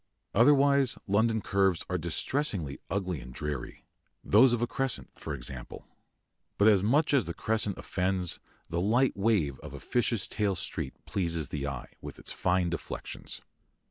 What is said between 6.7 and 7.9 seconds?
much as the crescent